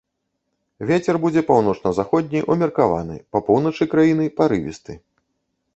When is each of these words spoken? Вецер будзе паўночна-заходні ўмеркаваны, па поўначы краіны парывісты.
Вецер 0.91 1.15
будзе 1.25 1.41
паўночна-заходні 1.49 2.39
ўмеркаваны, 2.55 3.15
па 3.37 3.47
поўначы 3.49 3.83
краіны 3.95 4.25
парывісты. 4.41 4.93